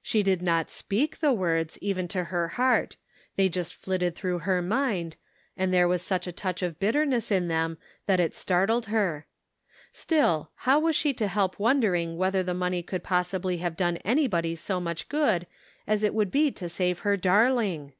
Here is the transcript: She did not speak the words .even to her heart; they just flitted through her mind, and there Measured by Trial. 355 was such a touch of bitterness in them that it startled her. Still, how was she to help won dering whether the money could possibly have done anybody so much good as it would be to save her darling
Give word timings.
She 0.00 0.22
did 0.22 0.40
not 0.40 0.70
speak 0.70 1.18
the 1.18 1.34
words 1.34 1.76
.even 1.82 2.08
to 2.08 2.24
her 2.32 2.48
heart; 2.56 2.96
they 3.36 3.50
just 3.50 3.74
flitted 3.74 4.14
through 4.14 4.38
her 4.38 4.62
mind, 4.62 5.18
and 5.54 5.68
there 5.70 5.86
Measured 5.86 6.00
by 6.00 6.08
Trial. 6.08 6.18
355 6.18 6.20
was 6.24 6.24
such 6.24 6.26
a 6.26 6.38
touch 6.40 6.62
of 6.62 6.78
bitterness 6.78 7.30
in 7.30 7.48
them 7.48 7.78
that 8.06 8.20
it 8.20 8.32
startled 8.34 8.86
her. 8.86 9.26
Still, 9.92 10.50
how 10.64 10.78
was 10.78 10.96
she 10.96 11.12
to 11.12 11.28
help 11.28 11.58
won 11.60 11.78
dering 11.80 12.16
whether 12.16 12.42
the 12.42 12.54
money 12.54 12.82
could 12.82 13.04
possibly 13.04 13.58
have 13.58 13.76
done 13.76 13.98
anybody 13.98 14.56
so 14.56 14.80
much 14.80 15.10
good 15.10 15.46
as 15.86 16.02
it 16.02 16.14
would 16.14 16.30
be 16.30 16.50
to 16.52 16.66
save 16.66 17.00
her 17.00 17.18
darling 17.18 17.92